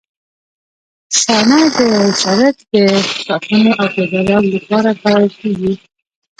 [1.19, 1.77] شانه د
[2.21, 2.75] سرک د
[3.25, 5.73] ساتنې او پیاده رو لپاره کارول کیږي